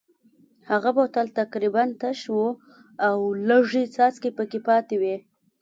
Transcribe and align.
هغه 0.69 0.89
بوتل 0.97 1.27
تقریبا 1.39 1.83
تش 2.01 2.19
و 2.33 2.37
او 3.07 3.19
لږې 3.47 3.83
څاڅکې 3.95 4.29
پکې 4.37 4.59
پاتې 4.67 4.95
وې. 5.01 5.15